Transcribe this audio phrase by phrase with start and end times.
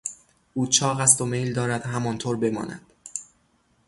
[0.53, 2.81] او چاق است و میل دارد همانطور بماند.